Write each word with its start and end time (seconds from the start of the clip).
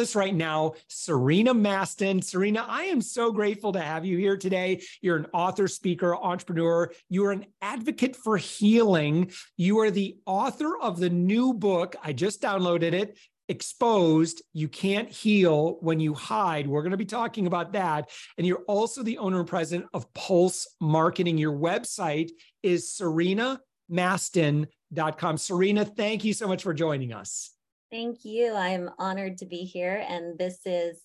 Us 0.00 0.16
right 0.16 0.34
now, 0.34 0.74
Serena 0.88 1.54
Mastin. 1.54 2.24
Serena, 2.24 2.64
I 2.66 2.84
am 2.84 3.00
so 3.00 3.30
grateful 3.30 3.72
to 3.72 3.80
have 3.80 4.04
you 4.04 4.18
here 4.18 4.36
today. 4.36 4.82
You're 5.00 5.18
an 5.18 5.26
author, 5.32 5.68
speaker, 5.68 6.16
entrepreneur. 6.16 6.92
You 7.08 7.26
are 7.26 7.32
an 7.32 7.46
advocate 7.62 8.16
for 8.16 8.36
healing. 8.36 9.30
You 9.56 9.78
are 9.80 9.90
the 9.90 10.18
author 10.26 10.78
of 10.78 10.98
the 10.98 11.10
new 11.10 11.54
book. 11.54 11.94
I 12.02 12.12
just 12.12 12.42
downloaded 12.42 12.92
it 12.92 13.16
exposed. 13.50 14.42
You 14.52 14.68
can't 14.68 15.10
heal 15.10 15.78
when 15.80 15.98
you 15.98 16.14
hide. 16.14 16.68
We're 16.68 16.82
going 16.82 16.92
to 16.92 16.96
be 16.96 17.04
talking 17.04 17.48
about 17.48 17.72
that. 17.72 18.08
And 18.38 18.46
you're 18.46 18.62
also 18.68 19.02
the 19.02 19.18
owner 19.18 19.40
and 19.40 19.48
president 19.48 19.90
of 19.92 20.14
Pulse 20.14 20.68
Marketing. 20.80 21.36
Your 21.36 21.52
website 21.52 22.30
is 22.62 22.96
serenamastin.com. 22.96 25.38
Serena, 25.38 25.84
thank 25.84 26.24
you 26.24 26.32
so 26.32 26.46
much 26.46 26.62
for 26.62 26.72
joining 26.72 27.12
us. 27.12 27.50
Thank 27.90 28.24
you. 28.24 28.54
I'm 28.54 28.90
honored 28.98 29.38
to 29.38 29.46
be 29.46 29.64
here. 29.64 30.04
And 30.08 30.38
this 30.38 30.60
is 30.64 30.98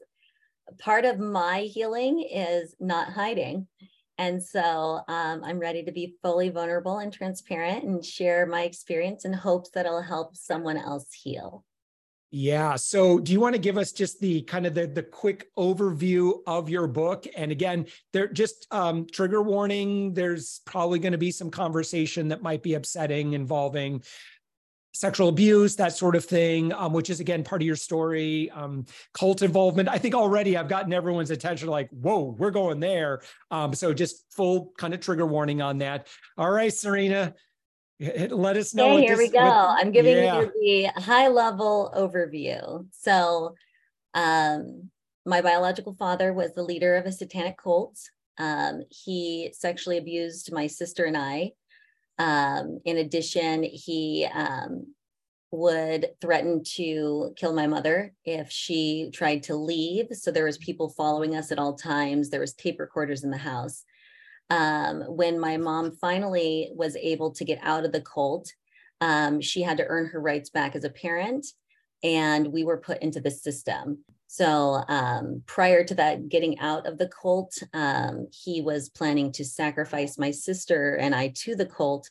part 0.80 1.06
of 1.06 1.20
my 1.20 1.62
healing 1.62 2.28
is 2.32 2.76
not 2.80 3.10
hiding. 3.10 3.68
And 4.18 4.42
so 4.42 5.02
um, 5.08 5.44
I'm 5.44 5.60
ready 5.60 5.84
to 5.84 5.92
be 5.92 6.16
fully 6.22 6.50
vulnerable 6.50 7.00
and 7.00 7.12
transparent 7.12 7.84
and 7.84 8.06
share 8.06 8.46
my 8.46 8.62
experience 8.62 9.26
in 9.26 9.34
hopes 9.34 9.72
that 9.72 9.86
it'll 9.86 10.02
help 10.02 10.36
someone 10.36 10.78
else 10.78 11.12
heal. 11.12 11.66
Yeah. 12.32 12.76
So 12.76 13.20
do 13.20 13.32
you 13.32 13.40
want 13.40 13.56
to 13.56 13.62
give 13.62 13.78
us 13.78 13.92
just 13.92 14.20
the 14.20 14.42
kind 14.42 14.66
of 14.66 14.74
the, 14.74 14.88
the 14.88 15.04
quick 15.04 15.48
overview 15.58 16.40
of 16.46 16.70
your 16.70 16.88
book? 16.88 17.26
And 17.36 17.52
again, 17.52 17.86
there 18.14 18.28
just 18.28 18.68
um, 18.72 19.08
trigger 19.10 19.42
warning, 19.42 20.14
there's 20.14 20.60
probably 20.66 21.00
going 21.00 21.14
to 21.14 21.18
be 21.18 21.32
some 21.32 21.50
conversation 21.50 22.28
that 22.30 22.42
might 22.42 22.62
be 22.62 22.74
upsetting 22.74 23.34
involving 23.34 24.04
sexual 24.96 25.28
abuse, 25.28 25.76
that 25.76 25.94
sort 25.94 26.16
of 26.16 26.24
thing, 26.24 26.72
um, 26.74 26.94
which 26.94 27.10
is 27.10 27.20
again 27.20 27.44
part 27.44 27.62
of 27.62 27.66
your 27.66 27.76
story. 27.76 28.50
Um, 28.52 28.86
cult 29.14 29.42
involvement. 29.42 29.90
I 29.90 29.98
think 29.98 30.16
already 30.16 30.56
I've 30.58 30.70
gotten 30.70 30.94
everyone's 30.94 31.32
attention. 31.32 31.68
Like, 31.68 31.90
whoa, 31.90 32.36
we're 32.38 32.52
going 32.52 32.80
there. 32.80 33.22
Um, 33.52 33.74
so 33.74 33.94
just 33.94 34.26
full 34.32 34.72
kind 34.78 34.94
of 34.94 35.02
trigger 35.02 35.26
warning 35.26 35.62
on 35.62 35.80
that. 35.80 36.08
All 36.38 36.50
right, 36.50 36.74
Serena, 36.74 37.34
let 38.00 38.56
us 38.56 38.74
know. 38.74 38.94
Okay, 38.94 39.02
here 39.06 39.18
this, 39.18 39.28
we 39.28 39.30
go. 39.30 39.44
What, 39.44 39.86
I'm 39.86 39.92
giving 39.92 40.18
yeah. 40.18 40.42
you 40.42 40.52
the 40.96 41.02
high 41.02 41.28
level 41.28 41.94
overview. 41.96 42.86
So, 42.92 43.56
um, 44.14 44.90
my 45.26 45.42
biological 45.42 45.96
father 45.96 46.32
was 46.34 46.54
the 46.54 46.64
leader 46.64 46.96
of 46.96 47.06
a 47.06 47.12
satanic 47.12 47.58
cult. 47.58 48.00
Um, 48.38 48.84
he 48.90 49.52
sexually 49.54 49.98
abused 49.98 50.54
my 50.54 50.68
sister 50.68 51.06
and 51.06 51.18
I. 51.18 51.52
Um, 52.18 52.80
in 52.86 52.98
addition, 52.98 53.64
he 53.64 54.28
um, 54.34 54.94
would 55.52 56.08
threaten 56.22 56.64
to 56.76 57.34
kill 57.36 57.54
my 57.54 57.68
mother 57.68 58.14
if 58.24 58.50
she 58.50 59.10
tried 59.14 59.44
to 59.44 59.56
leave. 59.56 60.08
So 60.12 60.32
there 60.32 60.46
was 60.46 60.58
people 60.58 60.90
following 60.90 61.36
us 61.36 61.52
at 61.52 61.60
all 61.60 61.74
times. 61.74 62.30
There 62.30 62.40
was 62.40 62.54
tape 62.54 62.80
recorders 62.80 63.24
in 63.24 63.32
the 63.32 63.38
house 63.38 63.84
um, 64.50 65.02
when 65.02 65.40
my 65.40 65.58
mom 65.58 65.92
finally 65.92 66.70
was 66.74 66.96
able 66.96 67.32
to 67.32 67.46
get 67.46 67.60
out 67.64 67.86
of 67.86 67.92
the 67.92 68.02
cult, 68.02 68.52
um, 69.02 69.42
she 69.42 69.62
had 69.62 69.78
to 69.78 69.86
earn 69.86 70.08
her 70.08 70.22
rights 70.22 70.50
back 70.50 70.76
as 70.76 70.84
a 70.84 70.90
parent, 70.90 71.48
and 72.04 72.52
we 72.52 72.64
were 72.64 72.78
put 72.78 73.02
into 73.02 73.20
the 73.20 73.32
system. 73.32 74.04
So 74.36 74.84
um, 74.90 75.44
prior 75.46 75.86
to 75.86 75.96
that, 75.96 76.28
getting 76.28 76.60
out 76.60 76.86
of 76.88 76.98
the 76.98 77.08
cult, 77.08 77.58
um, 77.74 78.28
he 78.34 78.62
was 78.62 78.90
planning 78.90 79.32
to 79.32 79.46
sacrifice 79.46 80.18
my 80.18 80.32
sister 80.32 80.96
and 80.96 81.16
I 81.16 81.32
to 81.44 81.56
the 81.56 81.66
cult, 81.66 82.10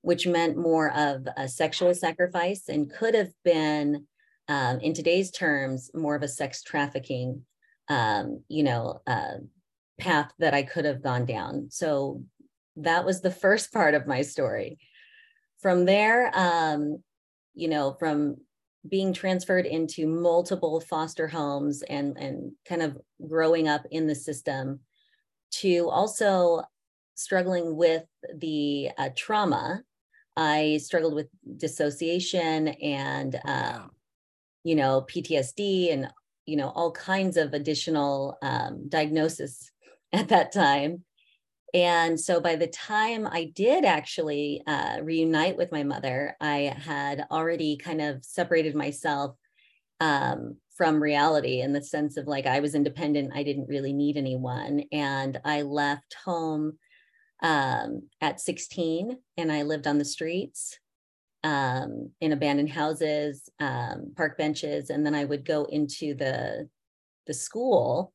which 0.00 0.26
meant 0.26 0.56
more 0.56 0.90
of 0.96 1.28
a 1.36 1.46
sexual 1.46 1.92
sacrifice 1.92 2.70
and 2.70 2.90
could 2.90 3.14
have 3.14 3.28
been, 3.44 4.06
um, 4.48 4.80
in 4.80 4.94
today's 4.94 5.30
terms, 5.30 5.90
more 5.92 6.14
of 6.14 6.22
a 6.22 6.28
sex 6.28 6.62
trafficking, 6.62 7.42
um, 7.88 8.42
you 8.48 8.62
know, 8.62 9.02
uh, 9.06 9.34
path 10.00 10.32
that 10.38 10.54
I 10.54 10.62
could 10.62 10.86
have 10.86 11.02
gone 11.02 11.26
down. 11.26 11.68
So 11.70 12.24
that 12.76 13.04
was 13.04 13.20
the 13.20 13.30
first 13.30 13.70
part 13.70 13.92
of 13.92 14.06
my 14.06 14.22
story. 14.22 14.78
From 15.60 15.84
there, 15.84 16.30
um, 16.32 17.02
you 17.52 17.68
know, 17.68 17.96
from 17.98 18.38
being 18.88 19.12
transferred 19.12 19.66
into 19.66 20.06
multiple 20.06 20.80
foster 20.80 21.28
homes 21.28 21.82
and 21.82 22.16
and 22.18 22.52
kind 22.68 22.82
of 22.82 22.98
growing 23.26 23.68
up 23.68 23.84
in 23.90 24.06
the 24.06 24.14
system 24.14 24.80
to 25.50 25.88
also 25.90 26.62
struggling 27.14 27.76
with 27.76 28.04
the 28.36 28.90
uh, 28.98 29.08
trauma 29.16 29.82
i 30.36 30.78
struggled 30.82 31.14
with 31.14 31.28
dissociation 31.56 32.68
and 32.68 33.40
um, 33.44 33.90
you 34.64 34.74
know 34.74 35.04
ptsd 35.08 35.92
and 35.92 36.08
you 36.46 36.56
know 36.56 36.68
all 36.68 36.92
kinds 36.92 37.36
of 37.36 37.52
additional 37.52 38.38
um, 38.42 38.88
diagnosis 38.88 39.70
at 40.12 40.28
that 40.28 40.52
time. 40.52 41.04
And 41.74 42.18
so 42.18 42.40
by 42.40 42.56
the 42.56 42.68
time 42.68 43.26
I 43.26 43.52
did 43.54 43.84
actually 43.84 44.62
uh, 44.66 44.98
reunite 45.02 45.56
with 45.56 45.72
my 45.72 45.82
mother, 45.82 46.36
I 46.40 46.74
had 46.78 47.26
already 47.30 47.76
kind 47.76 48.00
of 48.00 48.24
separated 48.24 48.74
myself 48.74 49.36
um, 50.00 50.56
from 50.76 51.02
reality 51.02 51.60
in 51.60 51.72
the 51.72 51.82
sense 51.82 52.16
of 52.16 52.26
like 52.26 52.46
I 52.46 52.60
was 52.60 52.74
independent, 52.74 53.32
I 53.34 53.42
didn't 53.42 53.68
really 53.68 53.92
need 53.92 54.16
anyone. 54.16 54.82
And 54.92 55.40
I 55.44 55.62
left 55.62 56.16
home 56.24 56.78
um, 57.42 58.02
at 58.20 58.40
16 58.40 59.16
and 59.36 59.52
I 59.52 59.62
lived 59.62 59.86
on 59.86 59.98
the 59.98 60.04
streets 60.04 60.78
um, 61.44 62.10
in 62.20 62.32
abandoned 62.32 62.70
houses, 62.70 63.48
um, 63.60 64.12
park 64.16 64.36
benches, 64.36 64.90
and 64.90 65.04
then 65.04 65.14
I 65.14 65.24
would 65.24 65.44
go 65.44 65.64
into 65.64 66.14
the 66.14 66.68
the 67.26 67.34
school 67.34 68.12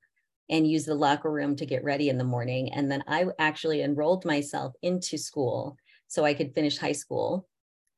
and 0.51 0.69
use 0.69 0.85
the 0.85 0.93
locker 0.93 1.31
room 1.31 1.55
to 1.55 1.65
get 1.65 1.83
ready 1.83 2.09
in 2.09 2.17
the 2.17 2.23
morning. 2.23 2.71
And 2.73 2.91
then 2.91 3.03
I 3.07 3.25
actually 3.39 3.81
enrolled 3.81 4.25
myself 4.25 4.73
into 4.83 5.17
school 5.17 5.77
so 6.07 6.25
I 6.25 6.33
could 6.33 6.53
finish 6.53 6.77
high 6.77 6.91
school. 6.91 7.47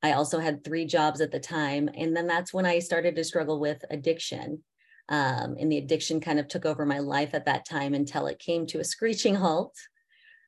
I 0.04 0.14
also 0.14 0.40
had 0.40 0.64
three 0.64 0.86
jobs 0.86 1.20
at 1.20 1.32
the 1.32 1.40
time. 1.40 1.90
And 1.98 2.16
then 2.16 2.28
that's 2.28 2.54
when 2.54 2.66
I 2.66 2.80
started 2.80 3.16
to 3.16 3.24
struggle 3.24 3.60
with 3.60 3.84
addiction. 3.90 4.64
Um, 5.10 5.56
and 5.60 5.72
the 5.72 5.80
addiction 5.80 6.22
kind 6.22 6.40
of 6.40 6.48
took 6.48 6.66
over 6.66 6.86
my 6.86 7.00
life 7.00 7.34
at 7.34 7.46
that 7.46 7.66
time 7.66 7.96
until 7.96 8.28
it 8.28 8.40
came 8.40 8.68
to 8.68 8.80
a 8.80 8.84
screeching 8.86 9.36
halt. 9.36 9.76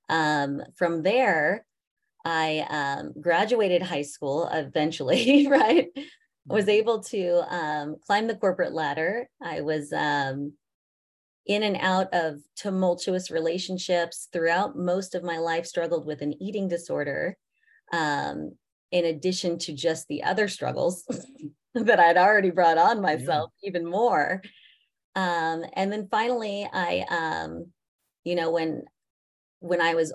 Um, 0.08 0.62
from 0.78 1.02
there, 1.02 1.66
I 2.24 2.66
um, 2.70 3.14
graduated 3.20 3.82
high 3.82 4.04
school 4.04 4.48
eventually, 4.52 5.48
right? 5.50 5.88
was 6.48 6.68
able 6.70 7.02
to 7.02 7.42
um, 7.52 7.96
climb 8.06 8.28
the 8.28 8.36
corporate 8.36 8.74
ladder. 8.74 9.28
I 9.42 9.62
was 9.62 9.92
um, 9.92 10.54
in 11.46 11.64
and 11.64 11.78
out 11.80 12.14
of 12.14 12.40
tumultuous 12.56 13.30
relationships 13.30 14.28
throughout 14.32 14.78
most 14.78 15.16
of 15.16 15.24
my 15.24 15.38
life 15.38 15.66
struggled 15.66 16.06
with 16.06 16.22
an 16.22 16.42
eating 16.42 16.68
disorder 16.68 17.38
um, 17.94 18.56
in 18.92 19.06
addition 19.06 19.58
to 19.60 19.74
just 19.74 20.08
the 20.08 20.24
other 20.24 20.48
struggles 20.48 21.04
that 21.74 22.00
i'd 22.00 22.18
already 22.18 22.50
brought 22.50 22.78
on 22.78 23.02
myself 23.02 23.52
yeah. 23.62 23.70
even 23.70 23.90
more. 23.90 24.42
Um, 25.16 25.64
and 25.74 25.92
then 25.92 26.08
finally 26.10 26.68
i 26.74 27.06
um, 27.10 27.68
you 28.24 28.36
know 28.36 28.52
when 28.52 28.84
when 29.60 29.82
i 29.82 29.94
was 29.94 30.14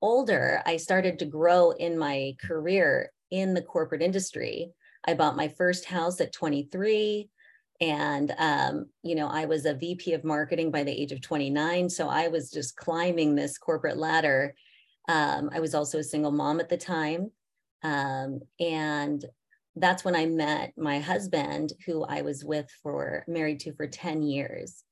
older 0.00 0.62
i 0.64 0.76
started 0.76 1.18
to 1.18 1.24
grow 1.24 1.72
in 1.72 1.98
my 1.98 2.34
career 2.40 3.10
in 3.30 3.54
the 3.54 3.62
corporate 3.62 4.02
industry. 4.02 4.72
I 5.06 5.14
bought 5.14 5.36
my 5.36 5.48
first 5.48 5.84
house 5.84 6.20
at 6.20 6.32
23 6.32 7.28
And, 7.80 8.34
um, 8.38 8.86
you 9.02 9.14
know, 9.14 9.28
I 9.28 9.44
was 9.44 9.64
a 9.64 9.74
VP 9.74 10.12
of 10.14 10.24
marketing 10.24 10.70
by 10.70 10.82
the 10.82 10.92
age 10.92 11.12
of 11.12 11.20
29. 11.20 11.88
So 11.88 12.08
I 12.08 12.28
was 12.28 12.50
just 12.50 12.76
climbing 12.76 13.34
this 13.34 13.56
corporate 13.56 13.96
ladder. 13.96 14.54
Um, 15.08 15.50
I 15.52 15.60
was 15.60 15.74
also 15.74 15.98
a 15.98 16.04
single 16.04 16.32
mom 16.32 16.58
at 16.60 16.68
the 16.68 16.76
time. 16.76 17.30
Um, 17.82 18.40
and 18.58 19.24
that's 19.76 20.04
when 20.04 20.16
I 20.16 20.26
met 20.26 20.72
my 20.76 20.98
husband, 20.98 21.72
who 21.86 22.04
I 22.04 22.22
was 22.22 22.44
with 22.44 22.68
for 22.82 23.24
married 23.28 23.60
to 23.60 23.72
for 23.74 23.86
10 23.86 24.22
years. 24.22 24.82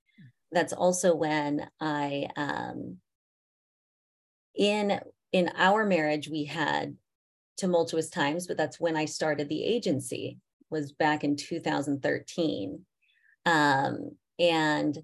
That's 0.53 0.73
also 0.73 1.15
when 1.15 1.69
I, 1.81 2.29
um, 2.37 2.99
in 4.55 5.01
in 5.33 5.51
our 5.57 5.85
marriage, 5.85 6.29
we 6.29 6.45
had 6.45 6.97
tumultuous 7.59 8.09
times, 8.09 8.47
but 8.47 8.57
that's 8.57 8.81
when 8.81 8.97
I 8.97 9.05
started 9.05 9.49
the 9.49 9.65
agency 9.65 10.39
was 10.71 10.93
back 10.93 11.25
in 11.25 11.37
2013. 11.37 12.81
Um, 13.45 14.11
and 14.39 14.99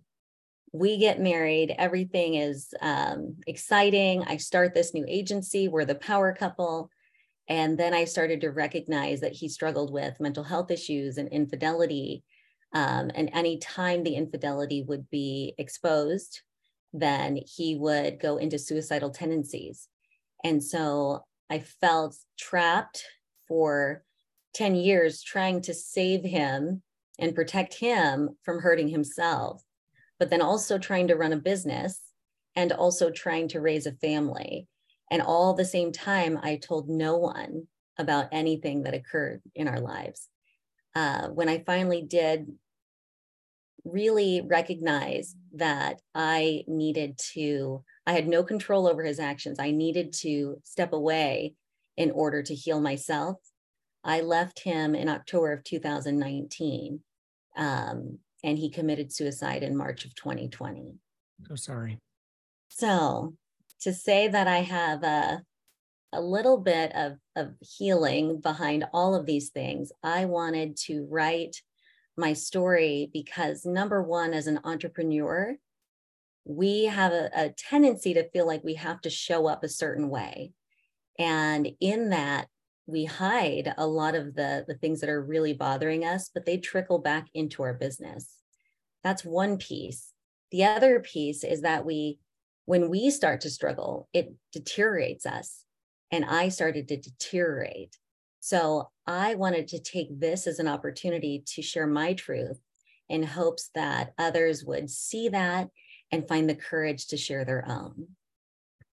we 0.73 0.99
get 0.99 1.21
married, 1.21 1.75
everything 1.79 2.35
is 2.35 2.73
um, 2.81 3.37
exciting. 3.47 4.25
I 4.25 4.39
start 4.39 4.75
this 4.75 4.95
new 4.95 5.05
agency, 5.07 5.69
we're 5.69 5.85
the 5.85 5.95
power 5.95 6.33
couple. 6.33 6.91
And 7.49 7.77
then 7.77 7.93
I 7.93 8.05
started 8.05 8.41
to 8.43 8.51
recognize 8.51 9.21
that 9.21 9.33
he 9.33 9.49
struggled 9.49 9.93
with 9.93 10.21
mental 10.21 10.45
health 10.45 10.71
issues 10.71 11.19
and 11.19 11.29
infidelity. 11.29 12.25
Um, 12.73 13.11
and 13.15 13.29
anytime 13.35 14.03
the 14.03 14.15
infidelity 14.15 14.83
would 14.83 15.11
be 15.11 15.55
exposed, 15.59 16.41
then 16.95 17.39
he 17.45 17.77
would 17.77 18.21
go 18.21 18.39
into 18.39 18.59
suicidal 18.59 19.11
tendencies. 19.11 19.89
And 20.45 20.63
so 20.63 21.25
I 21.51 21.59
felt 21.59 22.17
trapped 22.39 23.05
for 23.47 24.05
10 24.55 24.75
years 24.75 25.23
trying 25.23 25.63
to 25.63 25.75
save 25.75 26.25
him 26.25 26.83
and 27.19 27.35
protect 27.35 27.75
him 27.75 28.31
from 28.43 28.61
hurting 28.61 28.89
himself, 28.89 29.63
but 30.19 30.31
then 30.31 30.43
also 30.43 30.79
trying 30.79 31.09
to 31.09 31.17
run 31.17 31.33
a 31.33 31.37
business 31.37 32.01
and 32.55 32.73
also 32.73 33.11
trying 33.11 33.49
to 33.49 33.61
raise 33.61 33.87
a 33.87 33.93
family. 33.93 34.67
And 35.11 35.23
all 35.23 35.55
the 35.55 35.65
same 35.65 35.93
time, 35.93 36.39
I 36.43 36.57
told 36.57 36.89
no 36.89 37.19
one 37.19 37.67
about 37.99 38.29
anything 38.33 38.83
that 38.83 38.95
occurred 38.95 39.43
in 39.55 39.69
our 39.69 39.81
lives. 39.81 40.29
Uh, 40.95 41.29
when 41.29 41.49
I 41.49 41.63
finally 41.65 42.03
did 42.03 42.47
really 43.85 44.43
recognize 44.43 45.35
that 45.55 46.01
I 46.15 46.65
needed 46.67 47.19
to, 47.35 47.85
I 48.07 48.13
had 48.13 48.29
no 48.29 48.43
control 48.43 48.87
over 48.87 49.03
his 49.03 49.19
actions. 49.19 49.59
I 49.59 49.71
needed 49.71 50.13
to 50.21 50.61
step 50.65 50.93
away 50.93 51.55
in 51.97 52.11
order 52.11 52.43
to 52.43 52.55
heal 52.55 52.81
myself. 52.81 53.37
I 54.05 54.21
left 54.21 54.61
him 54.61 54.95
in 54.95 55.09
October 55.09 55.53
of 55.53 55.65
2019, 55.65 57.01
um, 57.57 58.19
and 58.43 58.59
he 58.59 58.71
committed 58.71 59.13
suicide 59.13 59.63
in 59.63 59.77
March 59.77 60.05
of 60.05 60.15
2020. 60.15 60.95
So 61.47 61.55
sorry. 61.55 61.99
So 62.69 63.35
to 63.83 63.93
say 63.93 64.29
that 64.29 64.49
I 64.49 64.59
have 64.59 65.03
a, 65.05 65.43
a 66.13 66.21
little 66.21 66.59
bit 66.59 66.93
of, 66.95 67.19
of 67.37 67.55
healing 67.61 68.41
behind 68.41 68.85
all 68.93 69.15
of 69.15 69.27
these 69.27 69.51
things, 69.51 69.93
I 70.03 70.25
wanted 70.25 70.77
to 70.89 71.07
write 71.11 71.63
my 72.17 72.33
story 72.33 73.11
because 73.13 73.65
number 73.65 74.03
one, 74.03 74.35
as 74.35 74.47
an 74.47 74.61
entrepreneur, 74.65 75.57
we 76.45 76.85
have 76.85 77.13
a, 77.13 77.31
a 77.35 77.49
tendency 77.51 78.15
to 78.15 78.29
feel 78.31 78.47
like 78.47 78.65
we 78.65 78.75
have 78.75 79.01
to 79.03 79.11
show 79.11 79.47
up 79.47 79.63
a 79.63 79.69
certain 79.69 80.09
way. 80.09 80.53
And 81.19 81.69
in 81.81 82.11
that, 82.11 82.49
we 82.87 83.05
hide 83.05 83.75
a 83.79 83.87
lot 83.87 84.15
of 84.15 84.35
the, 84.35 84.65
the 84.67 84.75
things 84.75 85.01
that 85.01 85.11
are 85.11 85.23
really 85.23 85.53
bothering 85.53 86.05
us, 86.05 86.31
but 86.33 86.45
they 86.45 86.59
trickle 86.59 86.99
back 86.99 87.29
into 87.35 87.63
our 87.63 87.75
business. 87.75 88.37
That's 89.05 89.25
one 89.25 89.57
piece. 89.57 90.13
The 90.51 90.65
other 90.65 91.01
piece 91.01 91.45
is 91.45 91.63
that 91.63 91.85
we, 91.85 92.19
when 92.65 92.91
we 92.91 93.11
start 93.11 93.41
to 93.43 93.51
struggle, 93.51 94.09
it 94.13 94.35
deteriorates 94.53 95.27
us. 95.27 95.65
And 96.11 96.25
I 96.25 96.49
started 96.49 96.89
to 96.89 96.97
deteriorate. 96.97 97.97
So 98.41 98.91
I 99.07 99.35
wanted 99.37 99.69
to 99.69 99.79
take 99.79 100.19
this 100.19 100.47
as 100.47 100.59
an 100.59 100.69
opportunity 100.69 101.43
to 101.55 101.63
share 101.63 101.87
my 101.87 102.13
truth 102.13 102.61
in 103.09 103.23
hopes 103.23 103.71
that 103.75 104.13
others 104.19 104.65
would 104.65 104.91
see 104.91 105.29
that 105.29 105.69
and 106.11 106.29
find 106.29 106.49
the 106.49 106.55
courage 106.55 107.07
to 107.09 107.17
share 107.17 107.45
their 107.45 107.65
own. 107.69 108.09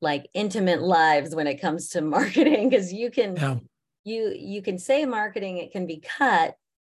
like 0.00 0.28
intimate 0.34 0.82
lives 0.82 1.34
when 1.34 1.46
it 1.46 1.60
comes 1.60 1.88
to 1.90 2.00
marketing 2.02 2.68
because 2.68 2.92
you 2.92 3.10
can 3.10 3.36
yeah. 3.36 3.56
you 4.04 4.34
you 4.36 4.62
can 4.62 4.78
say 4.78 5.04
marketing 5.04 5.58
it 5.58 5.72
can 5.72 5.86
be 5.86 6.02
cut 6.18 6.54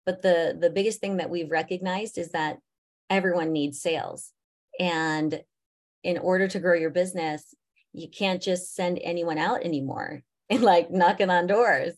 but 0.06 0.22
the 0.22 0.56
the 0.58 0.70
biggest 0.70 1.00
thing 1.00 1.18
that 1.18 1.30
we've 1.30 1.50
recognized 1.50 2.18
is 2.18 2.32
that 2.32 2.58
everyone 3.08 3.52
needs 3.52 3.80
sales 3.80 4.32
and 4.78 5.42
in 6.02 6.18
order 6.18 6.48
to 6.48 6.60
grow 6.60 6.74
your 6.74 6.90
business 6.90 7.54
you 7.92 8.08
can't 8.08 8.42
just 8.42 8.74
send 8.74 8.98
anyone 9.02 9.38
out 9.38 9.64
anymore 9.64 10.22
and 10.50 10.62
like 10.62 10.90
knocking 10.90 11.30
on 11.30 11.46
doors. 11.46 11.94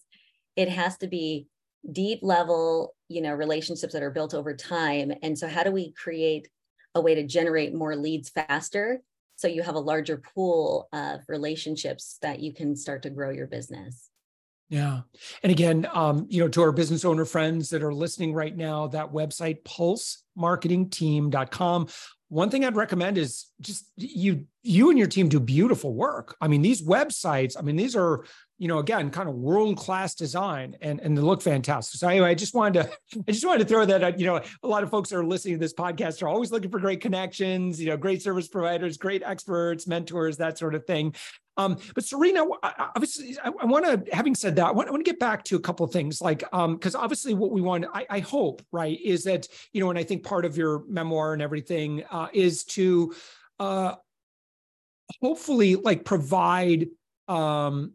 It 0.56 0.68
has 0.68 0.98
to 0.98 1.06
be 1.06 1.46
deep 1.90 2.20
level, 2.22 2.94
you 3.08 3.22
know, 3.22 3.32
relationships 3.32 3.92
that 3.92 4.02
are 4.02 4.10
built 4.10 4.34
over 4.34 4.54
time. 4.54 5.12
And 5.22 5.38
so 5.38 5.48
how 5.48 5.62
do 5.62 5.72
we 5.72 5.92
create 5.92 6.48
a 6.94 7.00
way 7.00 7.14
to 7.14 7.26
generate 7.26 7.74
more 7.74 7.96
leads 7.96 8.28
faster 8.28 9.00
so 9.36 9.48
you 9.48 9.62
have 9.62 9.74
a 9.74 9.80
larger 9.80 10.18
pool 10.18 10.88
of 10.92 11.22
relationships 11.28 12.18
that 12.22 12.40
you 12.40 12.52
can 12.52 12.76
start 12.76 13.02
to 13.02 13.10
grow 13.10 13.30
your 13.30 13.46
business? 13.46 14.10
Yeah. 14.68 15.00
And 15.42 15.52
again, 15.52 15.86
um, 15.92 16.26
you 16.30 16.40
know, 16.40 16.48
to 16.48 16.62
our 16.62 16.72
business 16.72 17.04
owner 17.04 17.26
friends 17.26 17.68
that 17.70 17.82
are 17.82 17.92
listening 17.92 18.32
right 18.32 18.56
now, 18.56 18.86
that 18.86 19.12
website, 19.12 19.64
pulsemarketingteam.com 19.64 21.88
one 22.32 22.48
thing 22.48 22.64
I'd 22.64 22.76
recommend 22.76 23.18
is 23.18 23.48
just 23.60 23.84
you 23.96 24.46
you 24.62 24.88
and 24.88 24.98
your 24.98 25.06
team 25.06 25.28
do 25.28 25.38
beautiful 25.38 25.92
work. 25.92 26.34
I 26.40 26.48
mean, 26.48 26.62
these 26.62 26.80
websites, 26.80 27.58
I 27.58 27.60
mean, 27.60 27.76
these 27.76 27.94
are, 27.94 28.24
you 28.56 28.68
know, 28.68 28.78
again, 28.78 29.10
kind 29.10 29.28
of 29.28 29.34
world-class 29.34 30.14
design 30.14 30.76
and, 30.80 30.98
and 31.00 31.14
they 31.14 31.20
look 31.20 31.42
fantastic. 31.42 32.00
So 32.00 32.08
anyway, 32.08 32.30
I 32.30 32.34
just 32.34 32.54
wanted 32.54 32.84
to 32.84 33.20
I 33.28 33.32
just 33.32 33.44
wanted 33.44 33.58
to 33.58 33.64
throw 33.66 33.84
that 33.84 34.02
out. 34.02 34.18
You 34.18 34.24
know, 34.24 34.40
a 34.62 34.66
lot 34.66 34.82
of 34.82 34.88
folks 34.88 35.10
that 35.10 35.18
are 35.18 35.26
listening 35.26 35.56
to 35.56 35.60
this 35.60 35.74
podcast 35.74 36.22
are 36.22 36.28
always 36.28 36.50
looking 36.50 36.70
for 36.70 36.80
great 36.80 37.02
connections, 37.02 37.78
you 37.78 37.90
know, 37.90 37.98
great 37.98 38.22
service 38.22 38.48
providers, 38.48 38.96
great 38.96 39.22
experts, 39.22 39.86
mentors, 39.86 40.38
that 40.38 40.56
sort 40.56 40.74
of 40.74 40.86
thing. 40.86 41.14
Um, 41.56 41.76
but 41.94 42.04
Serena, 42.04 42.44
obviously, 42.62 43.36
I, 43.42 43.48
I 43.48 43.66
want 43.66 43.84
to, 43.84 44.14
having 44.14 44.34
said 44.34 44.56
that, 44.56 44.66
I 44.66 44.70
want, 44.70 44.88
I 44.88 44.90
want, 44.90 45.04
to 45.04 45.10
get 45.10 45.20
back 45.20 45.44
to 45.44 45.56
a 45.56 45.60
couple 45.60 45.84
of 45.84 45.92
things, 45.92 46.20
like, 46.20 46.38
because 46.38 46.94
um, 46.94 47.00
obviously, 47.00 47.34
what 47.34 47.50
we 47.50 47.60
want, 47.60 47.84
I, 47.92 48.06
I, 48.08 48.20
hope, 48.20 48.62
right, 48.72 48.98
is 49.00 49.24
that 49.24 49.48
you 49.72 49.80
know, 49.80 49.90
and 49.90 49.98
I 49.98 50.02
think 50.02 50.24
part 50.24 50.44
of 50.44 50.56
your 50.56 50.84
memoir 50.88 51.34
and 51.34 51.42
everything 51.42 52.04
uh, 52.10 52.28
is 52.32 52.64
to 52.64 53.14
uh, 53.60 53.94
hopefully 55.20 55.76
like 55.76 56.04
provide 56.04 56.88
um, 57.28 57.92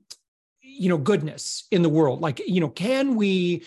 you 0.62 0.90
know 0.90 0.98
goodness 0.98 1.68
in 1.72 1.82
the 1.82 1.90
world. 1.90 2.22
Like 2.22 2.42
you 2.46 2.62
know 2.62 2.70
can 2.70 3.16
we 3.16 3.66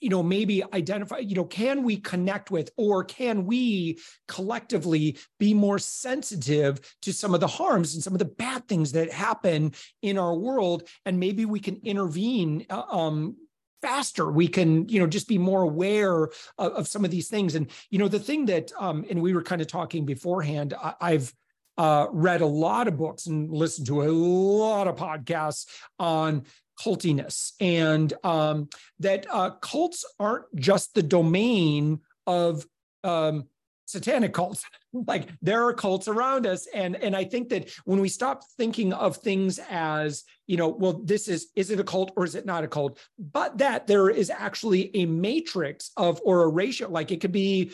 you 0.00 0.08
know 0.08 0.22
maybe 0.22 0.62
identify 0.72 1.18
you 1.18 1.34
know 1.34 1.44
can 1.44 1.82
we 1.82 1.96
connect 1.96 2.50
with 2.50 2.70
or 2.76 3.04
can 3.04 3.46
we 3.46 3.98
collectively 4.28 5.16
be 5.38 5.54
more 5.54 5.78
sensitive 5.78 6.80
to 7.02 7.12
some 7.12 7.34
of 7.34 7.40
the 7.40 7.46
harms 7.46 7.94
and 7.94 8.02
some 8.02 8.14
of 8.14 8.18
the 8.18 8.24
bad 8.24 8.66
things 8.66 8.92
that 8.92 9.12
happen 9.12 9.72
in 10.02 10.18
our 10.18 10.34
world? 10.34 10.88
And 11.04 11.20
maybe 11.20 11.44
we 11.44 11.60
can 11.60 11.80
intervene 11.84 12.66
uh, 12.70 12.82
um, 12.90 13.36
faster. 13.82 14.30
We 14.30 14.48
can 14.48 14.88
you 14.88 15.00
know 15.00 15.06
just 15.06 15.28
be 15.28 15.38
more 15.38 15.62
aware 15.62 16.24
of, 16.24 16.32
of, 16.58 16.88
some 16.88 17.04
of 17.04 17.10
these 17.10 17.28
things. 17.28 17.54
And 17.54 17.70
you 17.90 17.98
know 17.98 18.08
the 18.08 18.18
thing 18.18 18.46
that 18.46 18.72
um 18.78 19.04
and 19.08 19.22
we 19.22 19.34
were 19.34 19.42
kind 19.42 19.60
of 19.60 19.68
talking 19.68 20.04
beforehand 20.04 20.74
I, 21.00 21.12
have 21.12 21.32
uh, 21.78 22.08
read 22.10 22.42
a 22.42 22.46
lot 22.46 22.88
of 22.88 22.98
books 22.98 23.26
and 23.26 23.50
listened 23.50 23.86
to 23.86 24.02
a 24.02 24.12
lot 24.12 24.86
of 24.86 24.96
podcasts 24.96 25.64
on 25.98 26.44
cultiness 26.82 27.52
and 27.60 28.12
um, 28.24 28.68
that 29.00 29.26
uh, 29.30 29.50
cults 29.50 30.04
aren't 30.18 30.44
just 30.56 30.94
the 30.94 31.02
domain 31.02 32.00
of 32.26 32.66
um, 33.04 33.44
satanic 33.86 34.32
cults. 34.32 34.64
Like 34.92 35.28
there 35.40 35.68
are 35.68 35.72
cults 35.72 36.08
around 36.08 36.48
us. 36.48 36.66
And 36.74 36.96
and 36.96 37.14
i 37.14 37.22
think 37.22 37.48
that 37.50 37.70
when 37.84 38.00
we 38.00 38.08
stop 38.08 38.42
thinking 38.56 38.92
of 38.92 39.16
things 39.16 39.60
as 39.70 40.24
you 40.48 40.56
know 40.56 40.66
well 40.66 40.94
this 41.04 41.28
is 41.28 41.52
is 41.54 41.70
it 41.70 41.78
a 41.78 41.84
cult 41.84 42.10
or 42.16 42.24
is 42.24 42.34
it 42.34 42.44
not 42.44 42.64
a 42.64 42.66
cult? 42.66 42.98
But 43.16 43.58
that 43.58 43.86
there 43.86 44.10
is 44.10 44.28
actually 44.28 44.90
a 44.96 45.06
matrix 45.06 45.92
of 45.96 46.20
or 46.24 46.42
a 46.42 46.48
ratio. 46.48 46.88
Like 46.90 47.12
it 47.12 47.20
could 47.20 47.30
be 47.30 47.70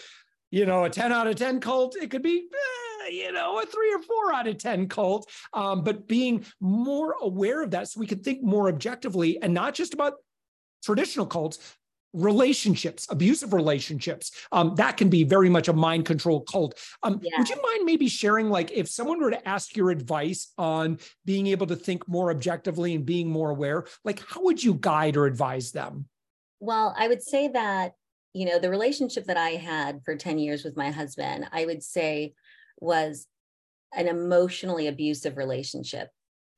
you 0.50 0.66
know 0.66 0.84
a 0.84 0.90
10 0.90 1.10
out 1.10 1.26
of 1.26 1.36
10 1.36 1.60
cult. 1.60 1.96
It 1.96 2.10
could 2.10 2.22
be 2.22 2.48
eh, 2.52 2.85
you 3.10 3.32
know, 3.32 3.60
a 3.60 3.66
three 3.66 3.92
or 3.92 4.00
four 4.00 4.32
out 4.32 4.46
of 4.46 4.58
10 4.58 4.88
cult. 4.88 5.30
Um, 5.52 5.82
but 5.82 6.08
being 6.08 6.44
more 6.60 7.16
aware 7.20 7.62
of 7.62 7.70
that 7.72 7.88
so 7.88 8.00
we 8.00 8.06
can 8.06 8.20
think 8.20 8.42
more 8.42 8.68
objectively 8.68 9.40
and 9.40 9.54
not 9.54 9.74
just 9.74 9.94
about 9.94 10.14
traditional 10.82 11.26
cults, 11.26 11.58
relationships, 12.16 13.06
abusive 13.10 13.52
relationships. 13.52 14.32
Um, 14.50 14.74
that 14.76 14.96
can 14.96 15.08
be 15.08 15.22
very 15.22 15.50
much 15.50 15.68
a 15.68 15.72
mind 15.72 16.06
control 16.06 16.40
cult. 16.40 16.78
Um, 17.02 17.20
yeah. 17.22 17.32
Would 17.38 17.48
you 17.48 17.56
mind 17.62 17.84
maybe 17.84 18.08
sharing, 18.08 18.48
like, 18.48 18.72
if 18.72 18.88
someone 18.88 19.20
were 19.20 19.30
to 19.30 19.48
ask 19.48 19.76
your 19.76 19.90
advice 19.90 20.52
on 20.56 20.98
being 21.24 21.46
able 21.48 21.66
to 21.66 21.76
think 21.76 22.08
more 22.08 22.30
objectively 22.30 22.94
and 22.94 23.04
being 23.04 23.28
more 23.28 23.50
aware, 23.50 23.84
like, 24.04 24.22
how 24.26 24.42
would 24.44 24.62
you 24.62 24.74
guide 24.74 25.16
or 25.16 25.26
advise 25.26 25.72
them? 25.72 26.08
Well, 26.58 26.94
I 26.96 27.06
would 27.06 27.22
say 27.22 27.48
that, 27.48 27.92
you 28.32 28.46
know, 28.46 28.58
the 28.58 28.70
relationship 28.70 29.26
that 29.26 29.36
I 29.36 29.50
had 29.50 30.00
for 30.04 30.16
10 30.16 30.38
years 30.38 30.64
with 30.64 30.76
my 30.76 30.90
husband, 30.90 31.46
I 31.52 31.66
would 31.66 31.82
say 31.82 32.32
was 32.78 33.26
an 33.94 34.08
emotionally 34.08 34.86
abusive 34.86 35.36
relationship. 35.36 36.08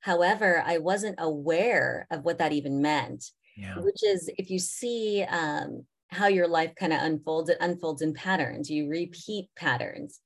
However, 0.01 0.63
I 0.65 0.77
wasn't 0.77 1.15
aware 1.19 2.07
of 2.11 2.23
what 2.23 2.39
that 2.39 2.53
even 2.53 2.81
meant, 2.81 3.25
yeah. 3.57 3.75
which 3.79 4.03
is 4.03 4.29
if 4.37 4.49
you 4.49 4.59
see 4.59 5.23
um, 5.23 5.85
how 6.07 6.27
your 6.27 6.47
life 6.47 6.73
kind 6.75 6.93
of 6.93 7.01
unfolds, 7.01 7.49
it 7.49 7.57
unfolds 7.59 8.01
in 8.01 8.13
patterns. 8.13 8.69
You 8.69 8.89
repeat 8.89 9.49
patterns. 9.55 10.19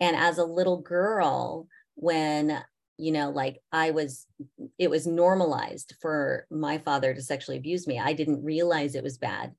And 0.00 0.16
as 0.16 0.38
a 0.38 0.44
little 0.44 0.80
girl, 0.80 1.68
when 1.94 2.62
you 3.00 3.12
know, 3.12 3.30
like 3.30 3.60
I 3.72 3.92
was, 3.92 4.26
it 4.78 4.90
was 4.90 5.06
normalized 5.06 5.94
for 6.02 6.46
my 6.50 6.78
father 6.78 7.14
to 7.14 7.22
sexually 7.22 7.56
abuse 7.56 7.86
me. 7.86 7.98
I 7.98 8.12
didn't 8.12 8.44
realize 8.44 8.94
it 8.94 9.02
was 9.02 9.16
bad. 9.16 9.54